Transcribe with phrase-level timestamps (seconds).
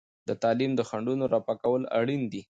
[0.27, 2.41] د تعلیم د خنډونو رفع کول اړین دي.